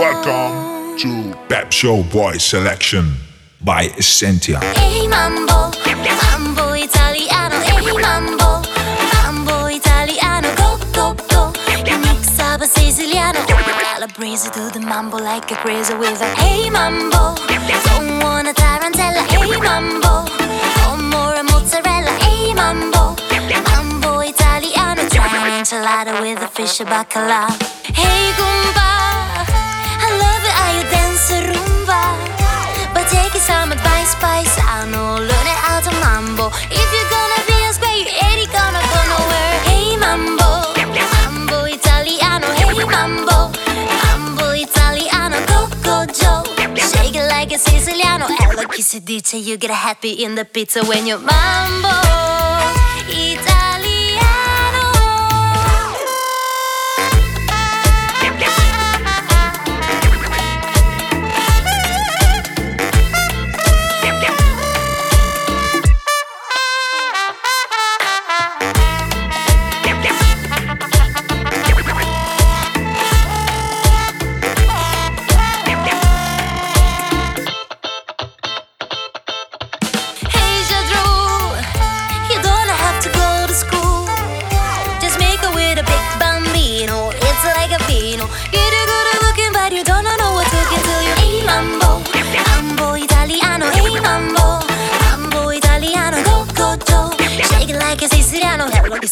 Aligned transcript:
Welcome 0.00 0.96
to 0.98 1.36
Pep 1.48 1.72
Show 1.72 2.02
Boys 2.04 2.42
Selection 2.42 3.29
by 3.62 3.84
Essentia. 3.98 4.58
Hey, 4.74 5.06
mambo, 5.08 5.70
mambo 6.22 6.74
italiano, 6.76 7.56
ehi 7.56 7.92
mambo, 8.00 8.62
mambo 9.22 9.68
italiano, 9.68 10.48
go 10.56 10.78
go 10.92 11.14
go. 11.28 11.52
Mix 12.00 12.38
up 12.40 12.60
a 12.62 12.66
Siciliano, 12.66 13.38
calabrese 13.46 14.50
to 14.50 14.70
the 14.72 14.80
mambo 14.80 15.18
like 15.18 15.50
a 15.50 15.56
crazy 15.56 15.94
with 15.94 16.20
a 16.22 16.26
hey 16.40 16.70
mambo. 16.70 17.34
Don't 17.84 18.22
want 18.22 18.48
a 18.48 18.52
tarantella, 18.54 19.22
hey 19.28 19.60
mambo. 19.60 20.24
Want 20.86 21.02
more 21.10 21.34
a 21.34 21.42
mozzarella, 21.44 22.10
hey 22.24 22.54
mambo. 22.54 23.14
Mambo 23.68 24.20
italiano, 24.20 25.06
try 25.08 25.26
an 25.36 25.60
enchilada 25.60 26.20
with 26.22 26.42
a 26.42 26.48
fish 26.48 26.80
bacala. 26.80 27.79
Some 33.50 33.72
advice, 33.72 34.14
paisano. 34.22 35.18
Learn 35.18 35.46
it 35.54 35.58
how 35.66 35.80
to 35.86 35.90
mambo. 36.04 36.46
If 36.80 36.88
you're 36.94 37.10
gonna 37.16 37.40
be 37.50 37.56
a 37.68 37.72
square, 37.76 37.98
you 37.98 38.06
ain't 38.26 38.50
gonna 38.54 38.82
go 38.92 39.00
nowhere. 39.12 39.56
Hey 39.68 39.96
mambo, 40.04 40.50
mambo 41.14 41.58
italiano. 41.76 42.46
Hey 42.60 42.84
mambo, 42.94 43.38
mambo 44.02 44.46
italiano. 44.54 45.36
Go 45.50 45.60
go 45.86 45.96
Joe, 46.18 46.44
shake 46.90 47.16
it 47.20 47.26
like 47.34 47.50
a 47.52 47.58
Siciliano. 47.58 48.26
Ella 48.42 48.64
chi 48.66 48.82
si 48.82 49.00
dice 49.00 49.34
you 49.34 49.56
get 49.56 49.70
happy 49.70 50.12
in 50.24 50.34
the 50.34 50.44
pizza 50.44 50.80
when 50.84 51.06
you 51.06 51.18
mambo 51.18 52.19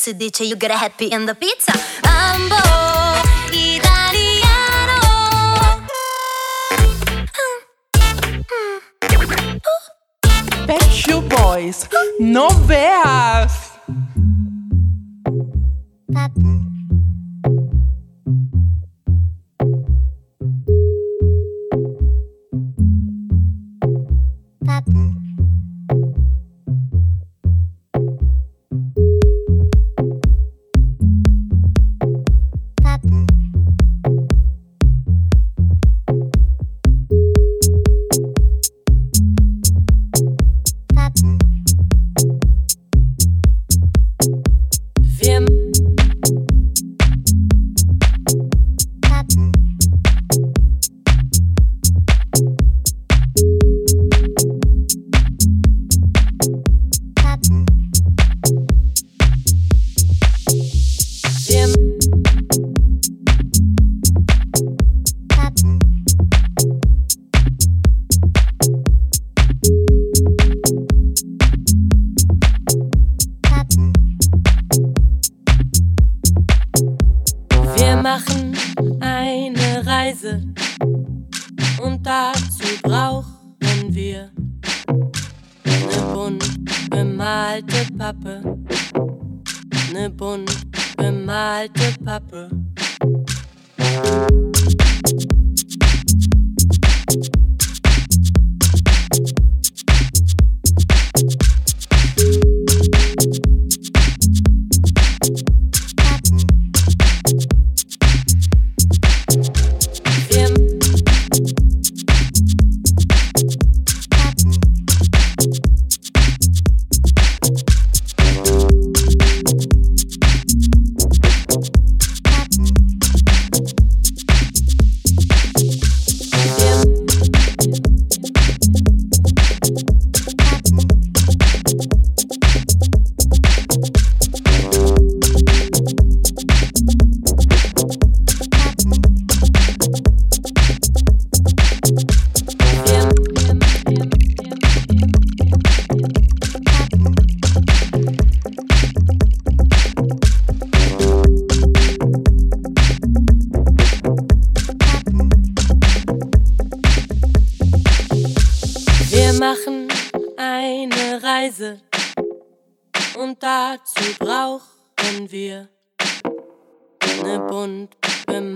si 0.08 0.14
dice 0.14 0.44
you 0.44 0.56
get 0.56 0.70
a 0.70 0.76
happy 0.76 1.06
in 1.06 1.26
the 1.26 1.34
pizza. 1.34 1.72
Mambo 2.02 2.56
italiano. 3.52 5.00
Pep 10.66 10.82
Show 10.90 11.20
Boys. 11.20 11.86
No 12.20 12.48
veas. 12.66 13.68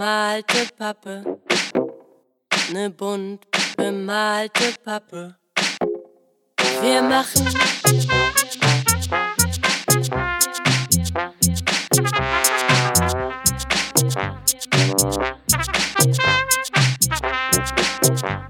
bemalte 0.02 0.66
Pappe, 0.76 1.22
ne 2.72 2.90
bunt 2.90 3.46
bemalte 3.76 4.74
Pappe. 4.84 5.36
Wir 6.80 7.02
machen. 7.02 7.46
Wir 7.46 7.62
machen. 18.02 18.41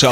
You 0.00 0.08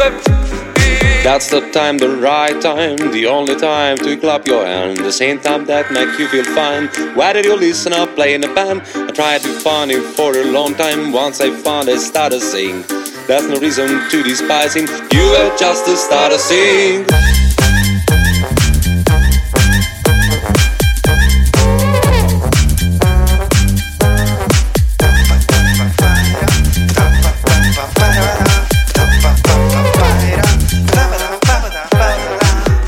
have 0.00 0.24
That's 1.22 1.50
the 1.50 1.70
time, 1.70 1.98
the 1.98 2.08
right 2.08 2.60
time, 2.60 2.96
the 3.12 3.26
only 3.26 3.54
time 3.54 3.96
to 3.98 4.16
clap 4.16 4.48
your 4.48 4.66
hand. 4.66 4.98
The 4.98 5.12
same 5.12 5.38
time 5.38 5.66
that 5.66 5.92
make 5.92 6.18
you 6.18 6.26
feel 6.26 6.42
fine. 6.56 6.88
Why 7.14 7.32
did 7.32 7.44
you 7.44 7.56
listen 7.56 7.92
up 7.92 8.12
playing 8.16 8.44
a 8.44 8.52
band? 8.52 8.82
I 8.96 9.12
tried 9.12 9.42
to 9.42 9.52
find 9.60 9.92
him 9.92 10.02
for 10.14 10.36
a 10.36 10.44
long 10.46 10.74
time. 10.74 11.12
Once 11.12 11.40
I 11.40 11.50
found 11.50 11.88
it, 11.88 12.00
started 12.00 12.40
sing. 12.40 12.99
There's 13.26 13.48
no 13.48 13.56
reason 13.60 14.08
to 14.10 14.22
despise 14.22 14.74
him. 14.74 14.86
You 15.12 15.24
were 15.30 15.56
just 15.56 15.86
a 15.86 15.96
starter 15.96 16.38
sing. 16.38 17.04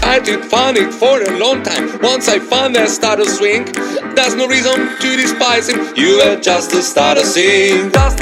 I 0.04 0.20
did 0.24 0.44
find 0.44 0.76
it 0.76 0.92
for 0.92 1.22
a 1.22 1.38
long 1.38 1.62
time. 1.62 1.98
Once 2.02 2.28
I 2.28 2.38
found 2.38 2.74
that 2.76 2.90
starter 2.90 3.24
swing, 3.24 3.64
there's 4.14 4.34
no 4.34 4.46
reason 4.46 4.98
to 5.00 5.16
despise 5.16 5.68
him. 5.68 5.94
You 5.96 6.18
were 6.18 6.40
just 6.40 6.72
a 6.72 6.82
starter 6.82 7.24
sing. 7.24 7.90
dust, 7.90 8.18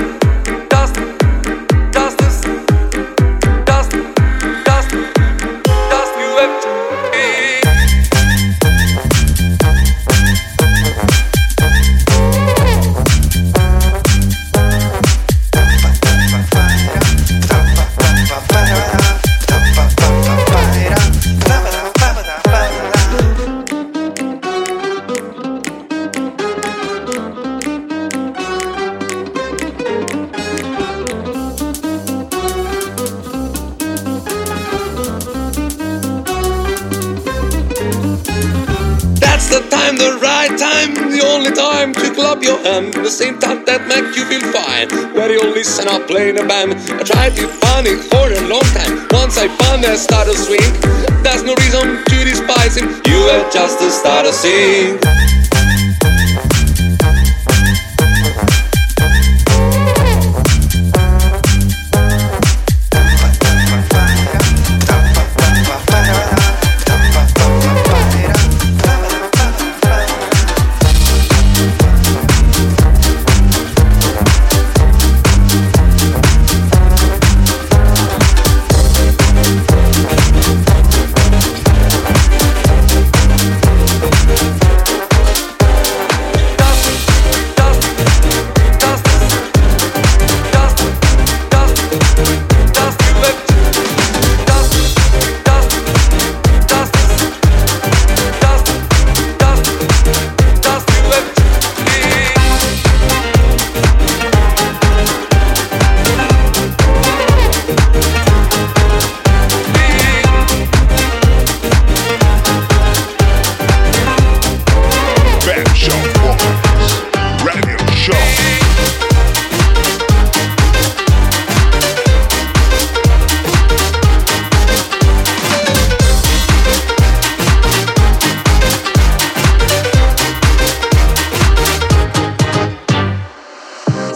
The 42.88 43.10
same 43.10 43.38
time 43.38 43.64
that 43.66 43.86
make 43.88 44.16
you 44.16 44.24
feel 44.24 44.40
fine. 44.52 44.88
Where 45.12 45.30
you 45.30 45.42
listen 45.52 45.86
up 45.86 46.06
playing 46.08 46.38
a 46.38 46.46
band. 46.46 46.72
I 46.88 47.02
tried 47.04 47.36
to 47.36 47.46
find 47.46 47.86
it 47.86 48.00
for 48.08 48.32
a 48.32 48.40
long 48.48 48.64
time. 48.72 49.06
Once 49.12 49.36
I 49.36 49.48
found 49.60 49.84
that 49.84 49.98
starter 49.98 50.32
swing, 50.32 50.72
there's 51.22 51.42
no 51.42 51.54
reason 51.60 52.02
to 52.04 52.16
despise 52.24 52.76
him. 52.76 52.88
You 53.04 53.20
were 53.20 53.50
just 53.52 53.82
a 53.82 53.90
starter 53.90 54.32
sing. 54.32 55.29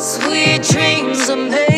Sweet 0.05 0.63
dreams 0.65 1.31
are 1.31 1.37
made 1.37 1.74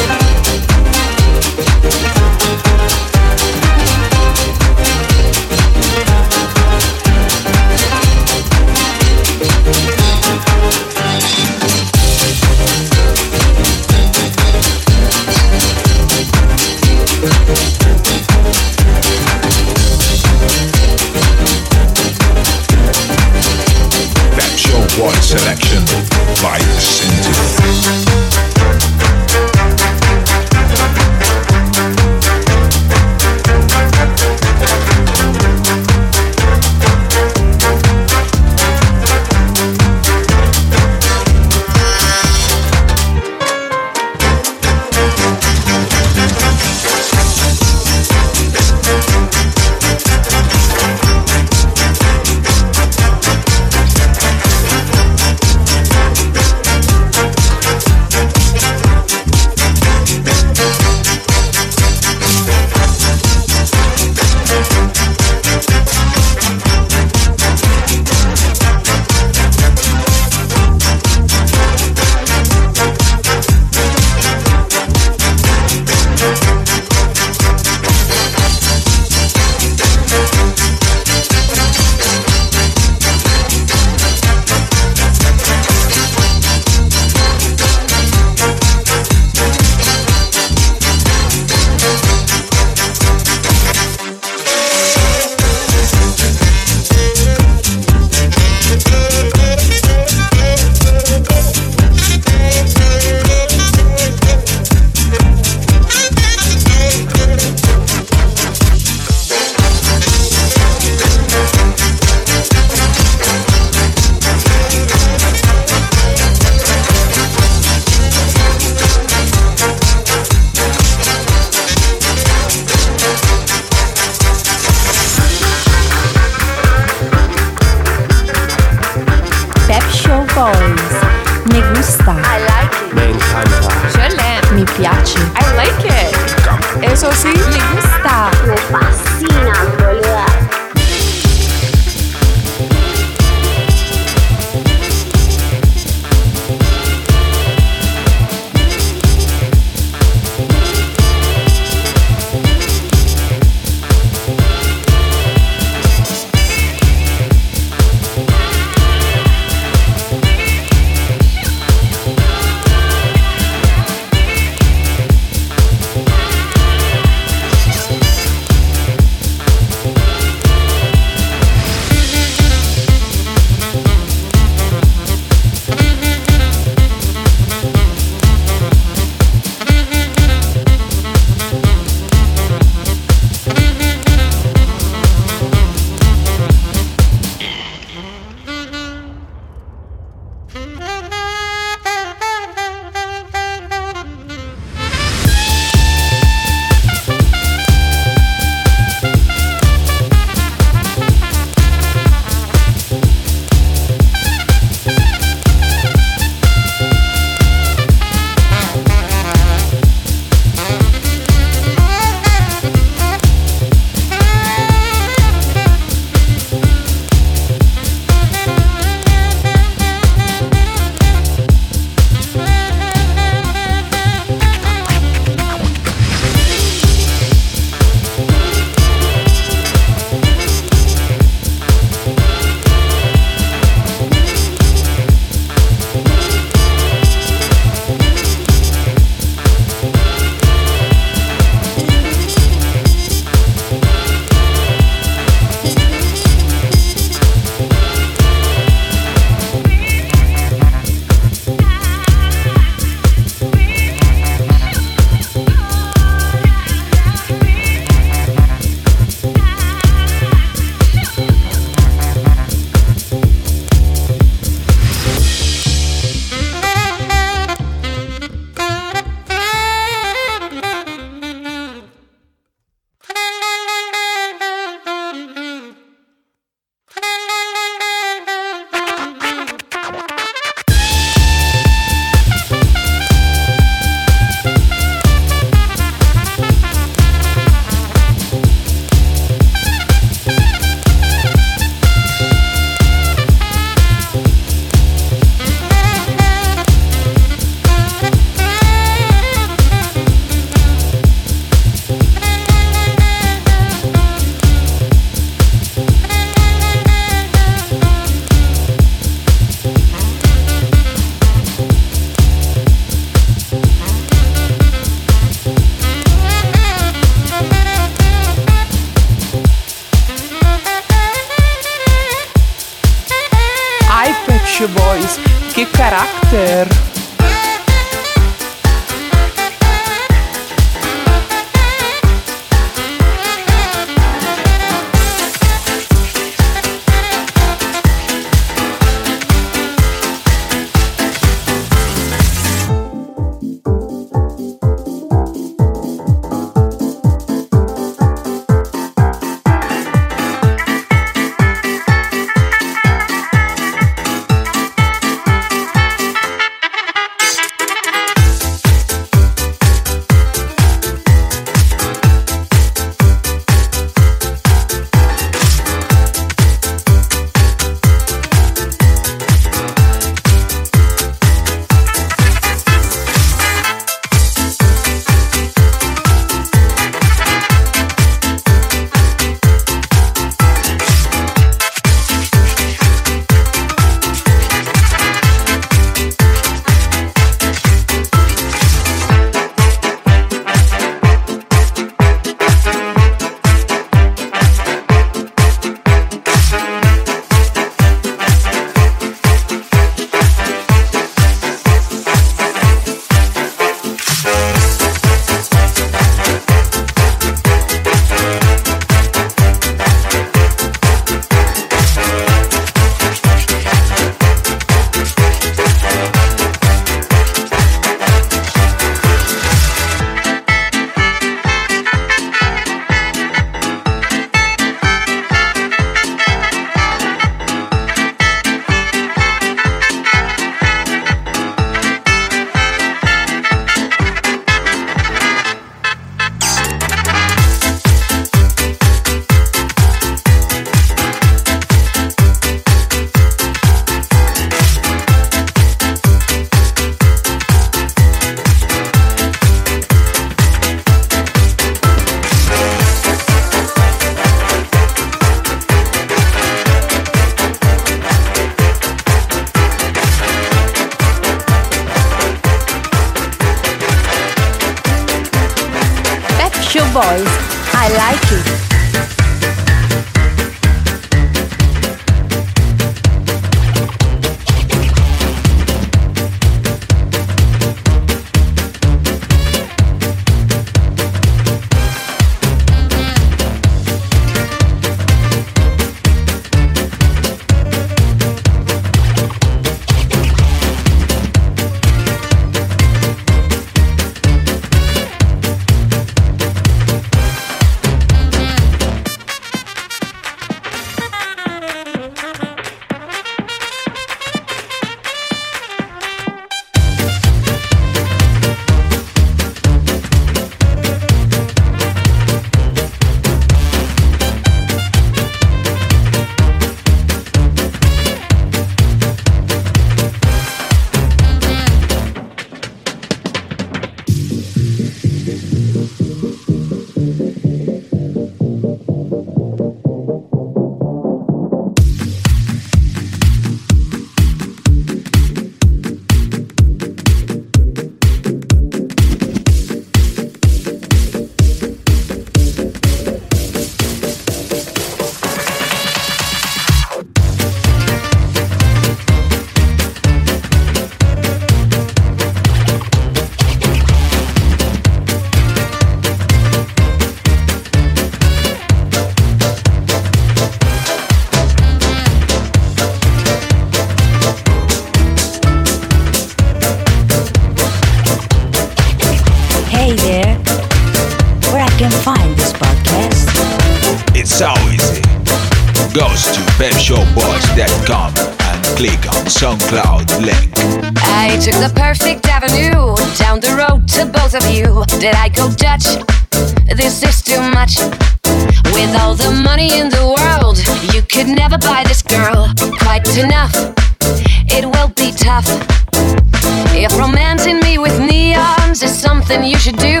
something 599.32 599.50
you 599.50 599.58
should 599.58 599.76
do. 599.76 600.00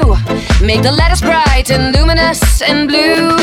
Make 0.64 0.82
the 0.82 0.92
letters 0.92 1.20
bright 1.20 1.70
and 1.70 1.94
luminous 1.94 2.60
and 2.62 2.88
blue. 2.88 3.41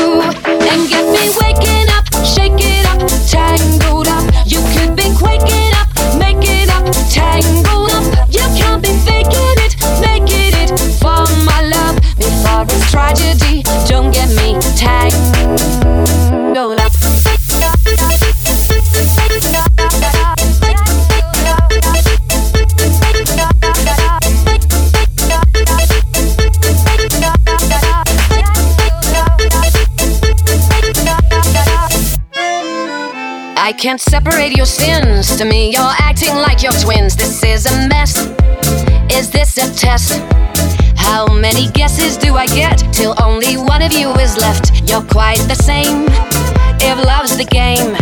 can't 33.80 34.00
separate 34.00 34.54
your 34.54 34.66
sins. 34.66 35.38
To 35.38 35.46
me, 35.46 35.72
you're 35.72 35.94
acting 36.00 36.34
like 36.34 36.62
your 36.62 36.72
twins. 36.72 37.16
This 37.16 37.42
is 37.42 37.64
a 37.64 37.88
mess. 37.88 38.28
Is 39.10 39.30
this 39.30 39.56
a 39.56 39.74
test? 39.74 40.20
How 40.96 41.26
many 41.26 41.70
guesses 41.70 42.18
do 42.18 42.36
I 42.36 42.46
get 42.46 42.76
till 42.92 43.14
only 43.22 43.56
one 43.56 43.80
of 43.80 43.94
you 43.94 44.12
is 44.16 44.36
left? 44.36 44.86
You're 44.86 45.04
quite 45.04 45.40
the 45.48 45.54
same. 45.54 46.04
If 46.78 46.98
love's 47.06 47.38
the 47.38 47.46
game, 47.46 47.96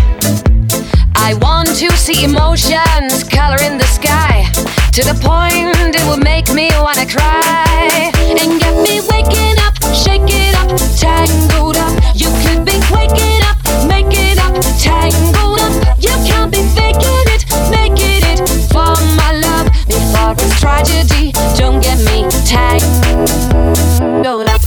I 1.14 1.34
want 1.34 1.68
to 1.68 1.92
see 1.96 2.24
emotions 2.24 3.22
color 3.22 3.62
in 3.62 3.78
the 3.78 3.86
sky 3.86 4.50
to 4.90 5.04
the 5.04 5.14
point 5.22 5.94
it 5.94 6.04
would 6.08 6.24
make 6.24 6.52
me 6.52 6.70
wanna 6.80 7.06
cry 7.06 8.10
and 8.18 8.60
get 8.60 8.74
me 8.82 9.00
waking 9.12 9.54
up, 9.62 9.78
shaking 9.94 10.54
up, 10.58 10.74
tangled 10.98 11.76
up. 11.76 11.94
You 12.16 12.30
could 12.42 12.64
be 12.66 12.74
waking 12.90 13.42
up, 13.46 13.58
making 13.86 14.37
tangled 14.78 15.60
up. 15.60 15.72
You 15.98 16.14
can't 16.26 16.50
be 16.50 16.62
faking 16.74 17.28
it, 17.34 17.44
making 17.70 18.22
it 18.32 18.38
for 18.72 18.94
my 19.16 19.32
love 19.32 19.66
before 19.86 20.32
it's 20.32 20.60
tragedy. 20.60 21.32
Don't 21.56 21.80
get 21.80 21.98
me 21.98 22.26
tangled 22.46 24.48
up. 24.48 24.57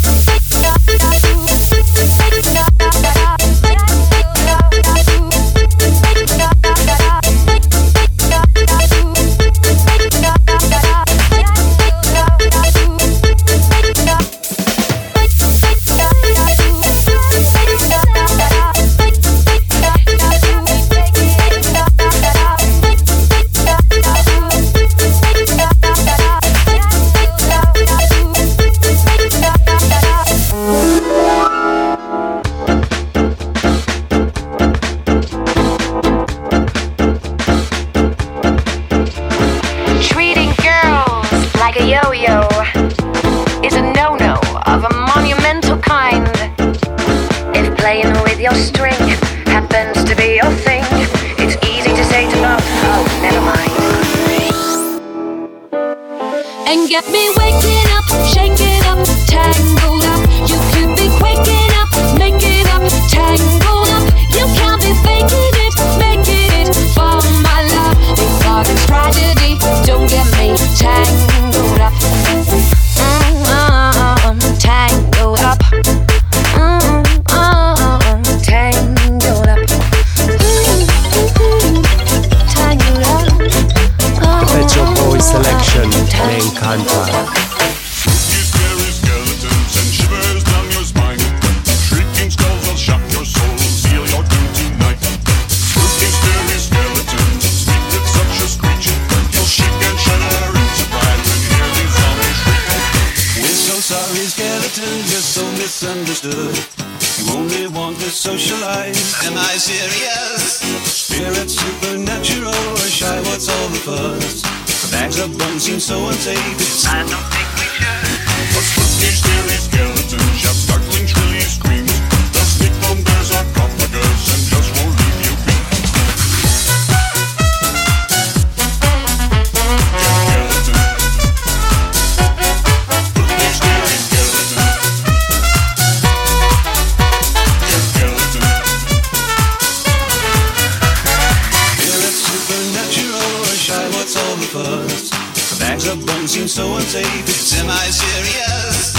Am 147.42 147.72
I 147.72 147.90
serious? 147.90 148.94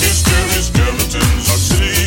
These 0.00 0.24
skeletons 0.24 1.46
are 1.52 1.58
silly. 1.58 2.05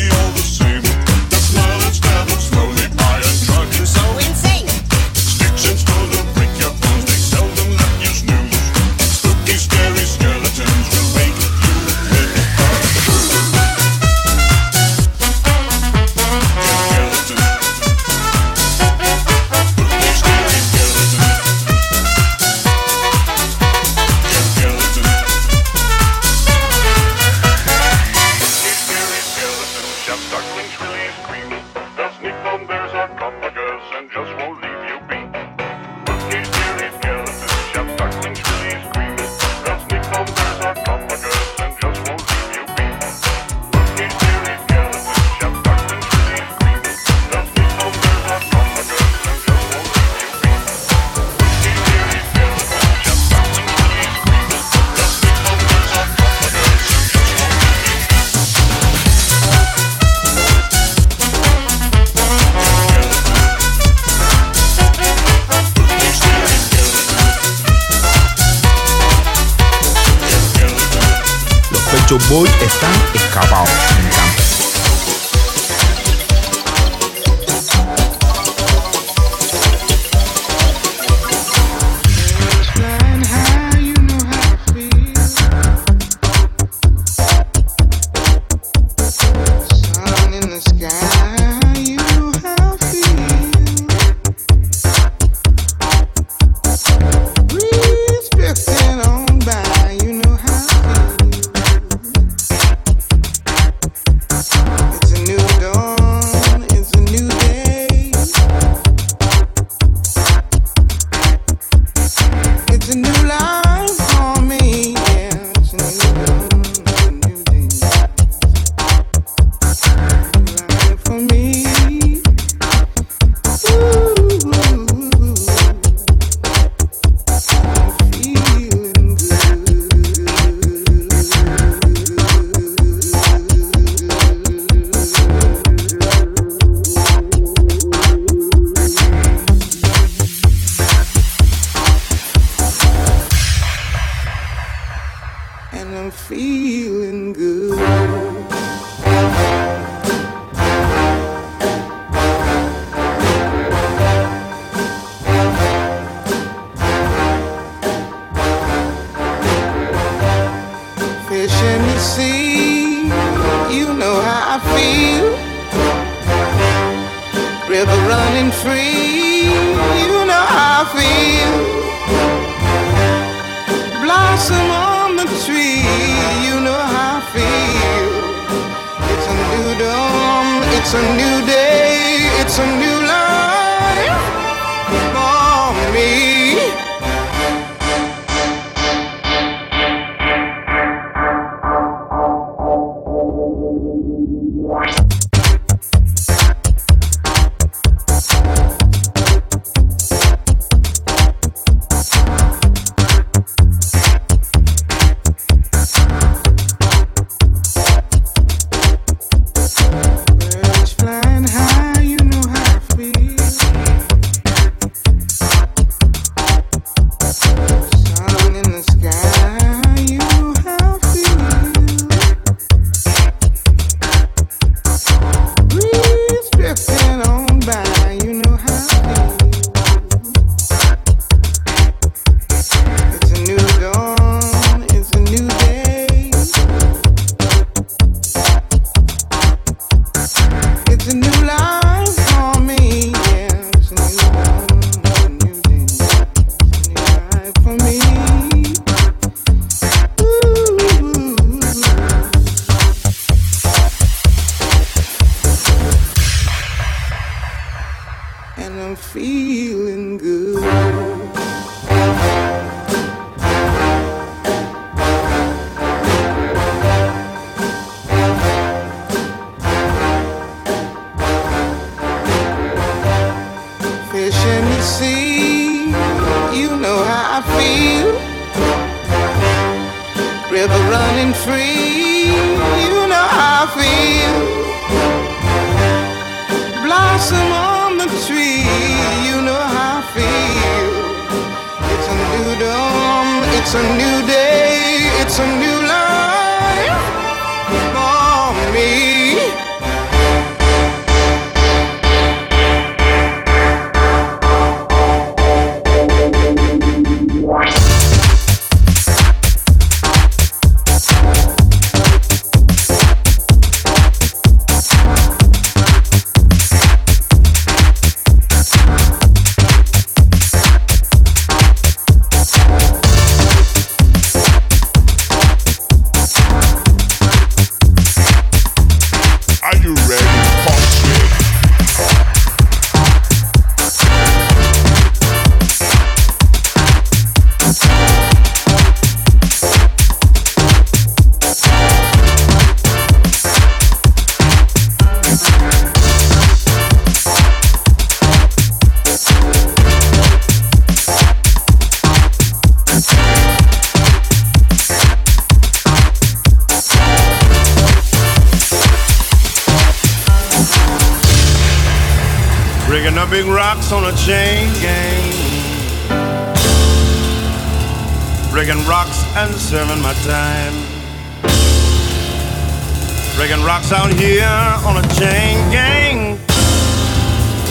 out 373.92 374.12
here 374.12 374.44
on 374.86 374.96
a 374.98 375.02
chain 375.18 375.58
gang. 375.70 376.38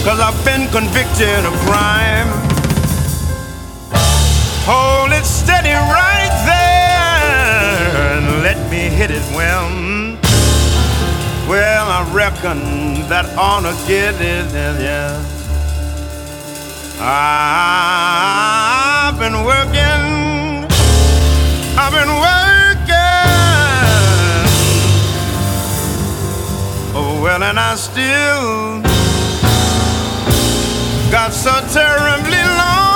Cause 0.03 0.20
I've 0.20 0.43
been 0.43 0.67
convicted 0.70 1.45
of 1.45 1.53
crime. 1.65 2.28
Hold 4.65 5.13
it 5.13 5.24
steady 5.26 5.72
right 5.72 6.34
there 6.45 8.17
and 8.17 8.43
let 8.43 8.57
me 8.70 8.89
hit 8.89 9.11
it 9.11 9.24
well. 9.36 9.70
Well, 11.47 11.88
I 11.88 12.03
reckon 12.13 12.59
that 13.07 13.26
ought 13.38 13.61
to 13.61 13.74
get 13.88 14.15
it, 14.15 14.51
yeah. 14.53 15.24
I've 17.01 17.17
been 19.20 19.45
working, 19.45 20.67
I've 21.78 21.93
been 21.93 22.09
working. 22.20 22.38
And 27.41 27.57
I 27.57 27.75
still 27.75 28.81
got 31.09 31.31
so 31.31 31.51
terribly 31.71 32.43
long. 32.57 32.88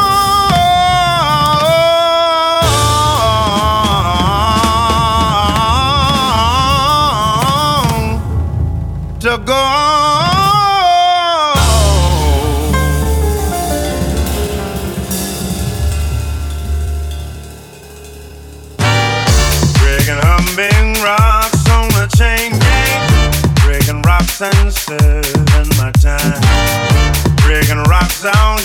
songs 28.24 28.63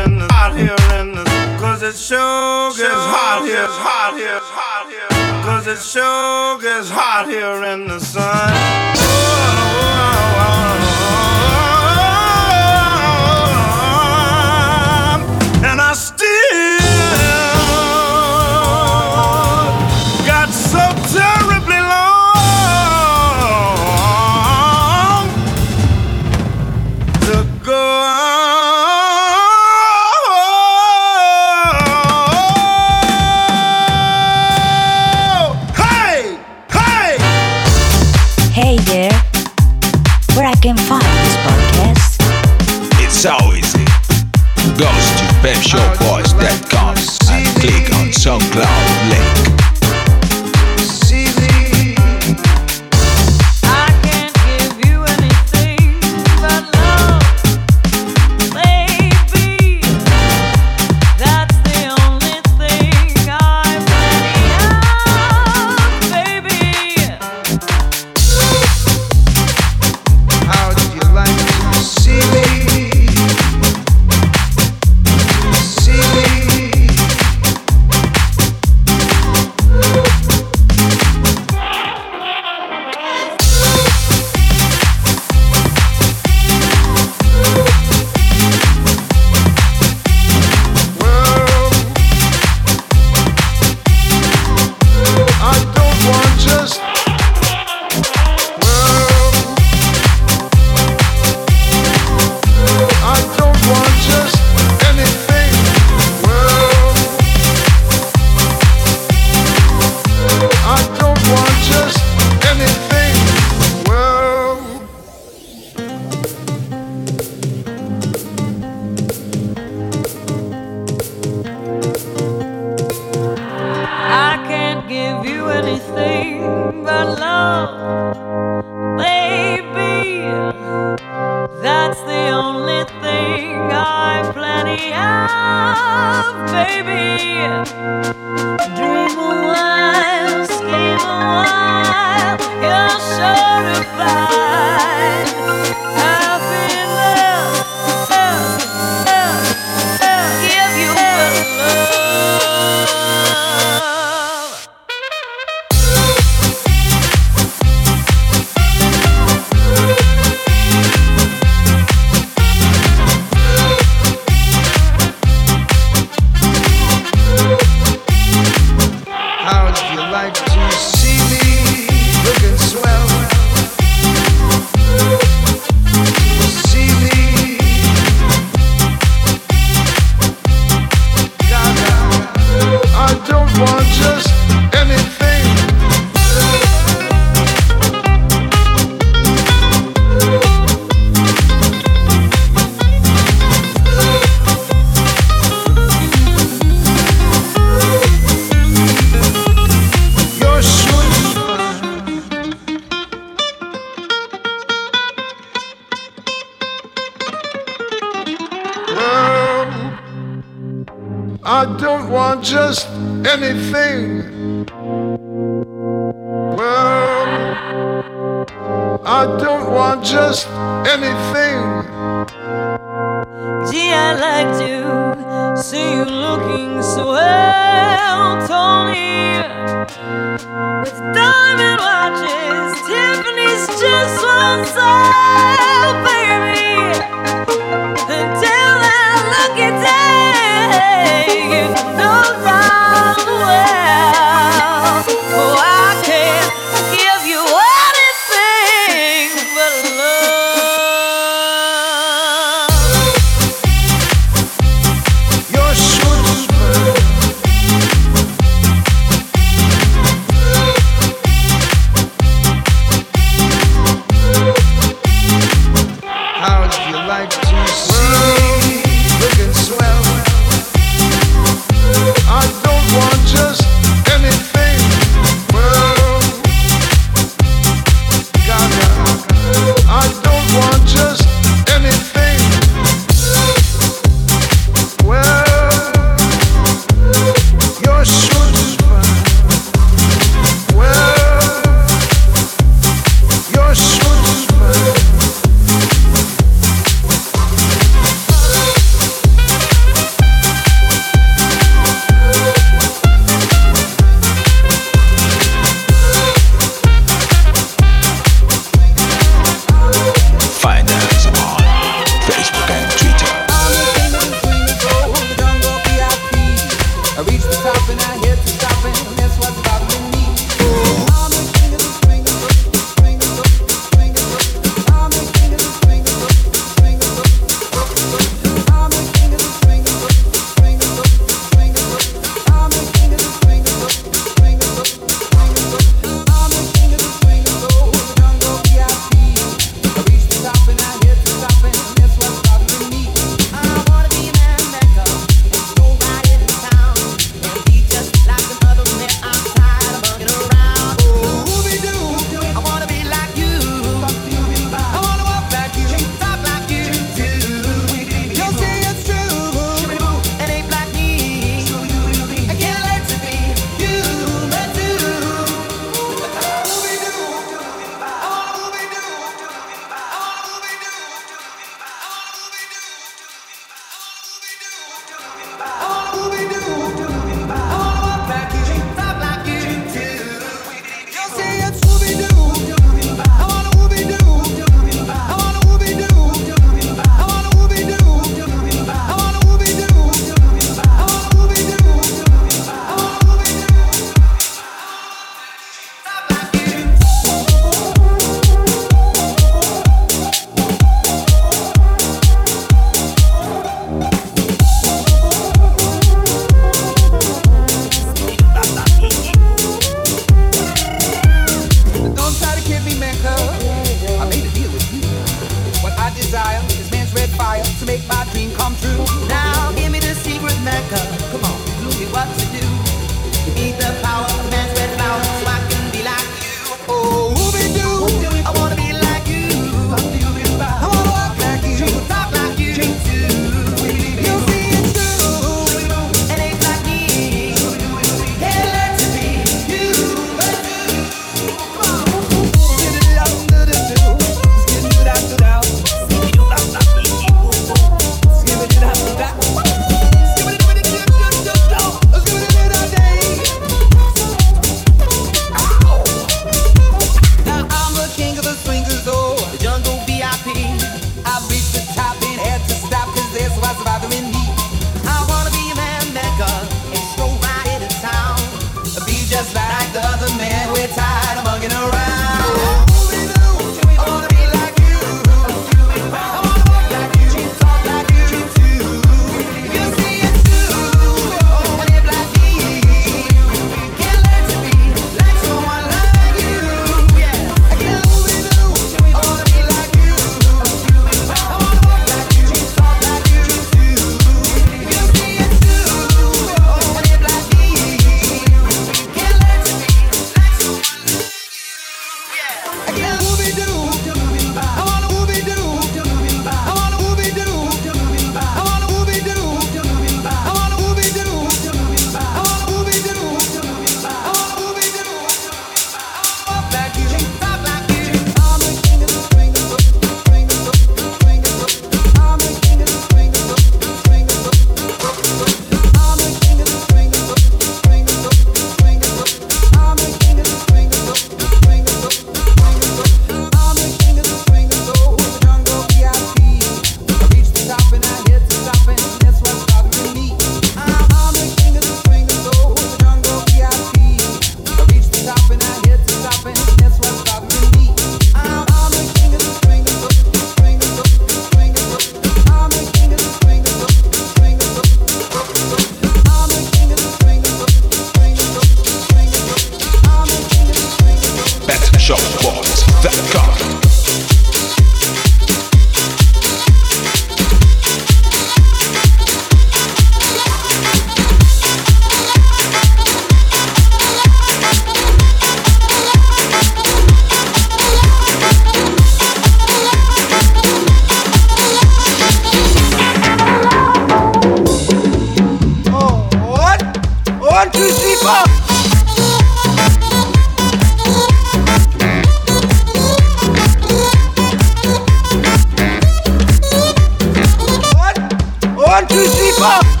Whoa. 599.61 600.00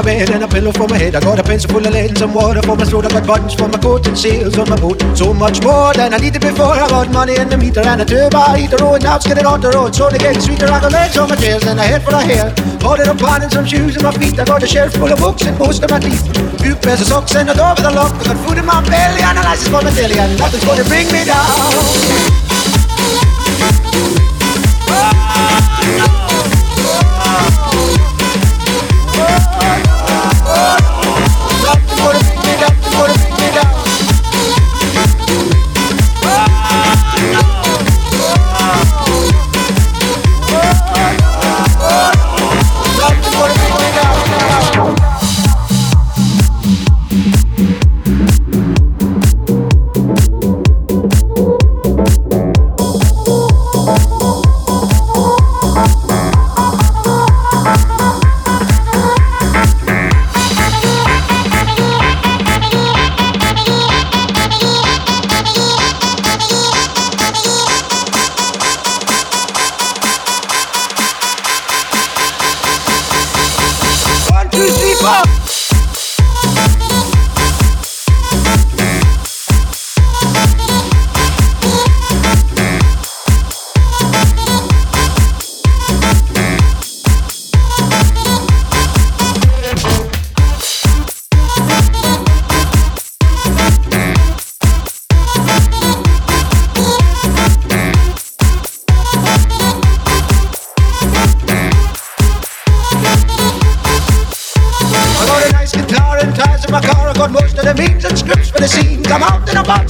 my 0.00 0.16
bed 0.16 0.30
and 0.30 0.44
a 0.44 0.48
pillow 0.48 0.72
for 0.72 0.88
my 0.88 0.96
head. 0.96 1.14
I 1.14 1.20
got 1.20 1.38
a 1.38 1.42
pencil 1.42 1.70
full 1.70 1.86
of 1.86 1.92
lead, 1.92 2.10
and 2.10 2.18
some 2.18 2.32
water 2.32 2.62
for 2.62 2.76
my 2.76 2.84
throat. 2.84 3.04
I 3.04 3.10
got 3.10 3.26
buttons 3.26 3.54
for 3.54 3.68
my 3.68 3.78
coat 3.78 4.06
and 4.06 4.16
seals 4.16 4.56
on 4.56 4.68
my 4.68 4.76
boat. 4.80 5.00
So 5.14 5.34
much 5.34 5.62
more 5.62 5.92
than 5.92 6.14
I 6.14 6.18
needed 6.18 6.40
before. 6.40 6.72
I 6.72 6.88
got 6.88 7.10
money 7.12 7.36
in 7.36 7.48
the 7.48 7.58
meter 7.58 7.80
and 7.80 8.00
a 8.00 8.04
turbo 8.04 8.40
heater. 8.56 8.78
Oh, 8.80 8.96
now 8.96 9.16
it's 9.16 9.26
getting 9.26 9.44
on 9.44 9.60
the 9.60 9.70
road. 9.70 9.94
So 9.94 10.08
they 10.08 10.18
get 10.18 10.40
sweeter. 10.40 10.66
I 10.66 10.80
got 10.80 10.92
legs 10.92 11.18
on 11.18 11.28
my 11.28 11.36
chairs 11.36 11.64
and 11.66 11.78
a 11.78 11.82
head 11.82 12.02
for 12.02 12.14
of 12.14 12.22
hair. 12.22 12.48
Got 12.80 13.00
a 13.00 13.10
up 13.10 13.42
and 13.42 13.52
some 13.52 13.66
shoes 13.66 13.96
on 13.98 14.04
my 14.04 14.12
feet. 14.12 14.38
I 14.38 14.44
got 14.44 14.62
a 14.62 14.66
shelf 14.66 14.94
full 14.94 15.12
of 15.12 15.18
books 15.18 15.42
and 15.44 15.58
most 15.58 15.82
of 15.82 15.90
my 15.90 15.98
teeth. 15.98 16.24
Two 16.64 16.76
pairs 16.76 17.00
of 17.02 17.08
socks 17.08 17.34
and 17.34 17.50
a 17.50 17.54
door 17.54 17.74
with 17.76 17.84
a 17.84 17.92
lock. 17.92 18.14
I 18.14 18.24
got 18.24 18.38
food 18.46 18.58
in 18.58 18.64
my 18.64 18.80
belly 18.88 19.20
and 19.20 19.38
a 19.38 19.42
license 19.42 19.68
for 19.68 19.82
my 19.82 19.92
daily. 19.92 20.18
And 20.18 20.38
nothing's 20.38 20.64
gonna 20.64 20.84
bring 20.84 21.12
me 21.12 21.24
down. 21.24 22.39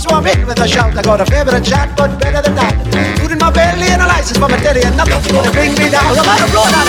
So 0.00 0.16
I'm 0.16 0.24
hit 0.24 0.46
with 0.48 0.58
a 0.58 0.66
shout. 0.66 0.96
I 0.96 1.02
got 1.02 1.20
a 1.20 1.26
favorite 1.26 1.60
chat, 1.60 1.92
but 1.94 2.18
better 2.18 2.40
than 2.40 2.56
that. 2.56 2.72
Food 3.20 3.32
in 3.32 3.38
my 3.38 3.52
belly 3.52 3.84
and 3.92 4.00
a 4.00 4.08
license 4.08 4.40
for 4.40 4.48
my 4.48 4.56
telly, 4.56 4.80
and 4.80 4.96
nothing's 4.96 5.28
gonna 5.28 5.52
bring 5.52 5.76
me 5.76 5.92
down. 5.92 6.16
I'm 6.16 6.24
out 6.24 6.40
of 6.40 6.48
blood, 6.56 6.72
I'm. 6.72 6.88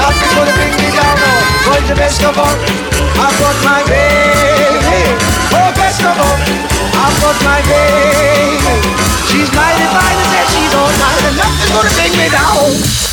Nothing's 0.00 0.32
gonna 0.32 0.54
bring 0.56 0.72
me 0.72 0.88
down, 0.96 1.20
best 1.92 2.24
of 2.24 2.40
all, 2.40 2.56
I've 3.20 3.36
got 3.36 3.56
my 3.68 3.84
baby. 3.84 5.12
Oh, 5.52 5.68
best 5.76 6.00
of 6.08 6.16
all, 6.16 6.40
I've 7.04 7.16
got 7.20 7.36
my 7.44 7.60
baby. 7.68 8.80
She's 9.28 9.52
blinded 9.52 9.92
by 9.92 10.08
the 10.08 10.24
set, 10.32 10.46
she's 10.56 10.72
all 10.72 10.88
night, 10.88 11.20
and 11.20 11.36
nothing's 11.36 11.68
gonna 11.68 11.92
bring 12.00 12.16
me 12.16 12.32
down. 12.32 13.07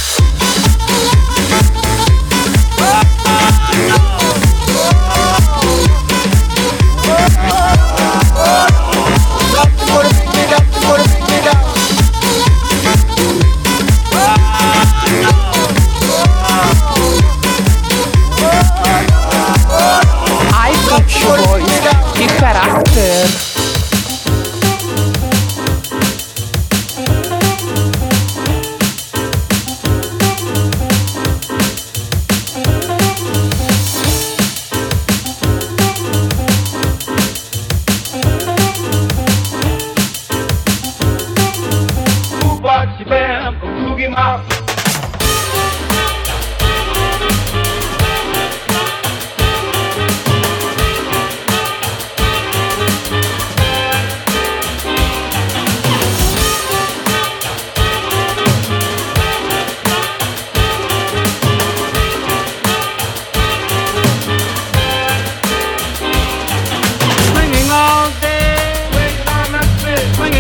swój 21.26 21.66
polski 22.16 22.28
charakter 22.28 23.55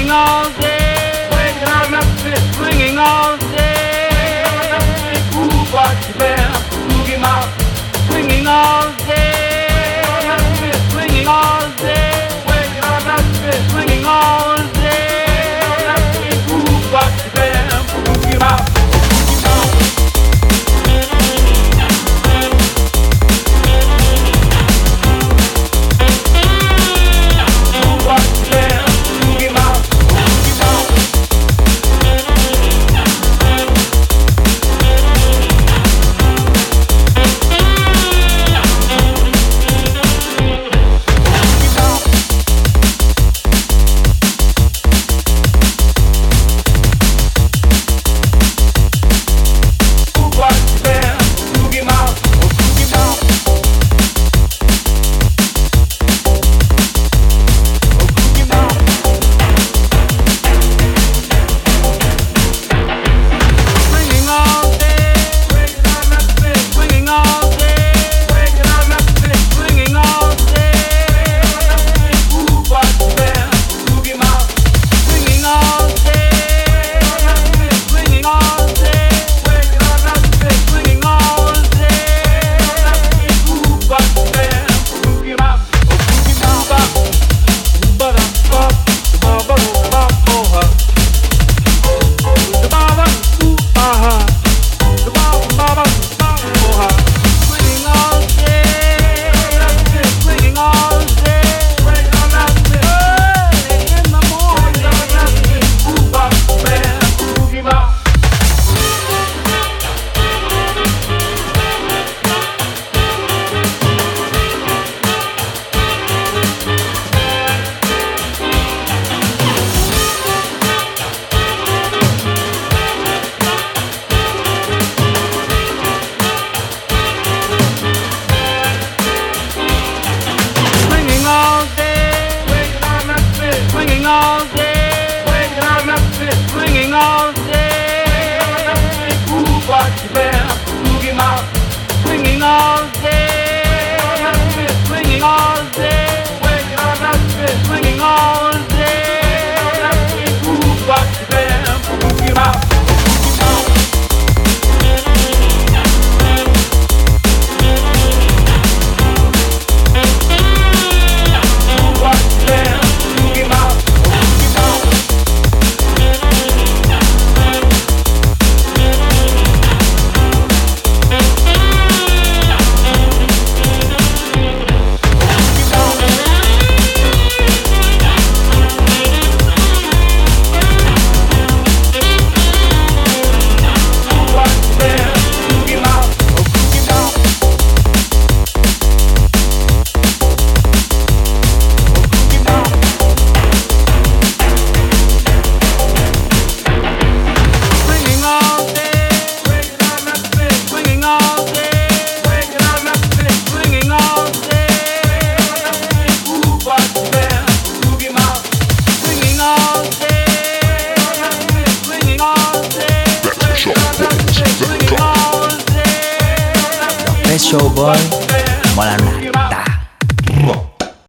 swinging 0.06 0.12
all 0.12 0.51
day. 0.62 1.30
Swinging 2.56 2.97
all 2.97 3.38
day. 3.38 4.43
Ooh, 5.34 5.74
what's 5.74 6.08
the? 6.20 6.36
Boogie 6.88 7.20
mouth, 7.20 7.49
swinging 8.08 8.47
all 8.47 8.82
day. 8.82 8.85